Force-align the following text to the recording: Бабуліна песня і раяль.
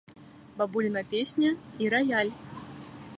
Бабуліна 0.61 1.03
песня 1.11 1.53
і 1.85 1.93
раяль. 1.97 2.33